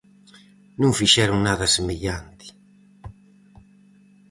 Non 0.81 0.97
fixeron 0.99 1.37
nada 1.47 1.73
semellante. 1.75 2.45